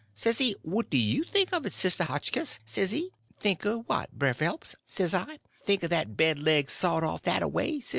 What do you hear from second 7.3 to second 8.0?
a way, s'e?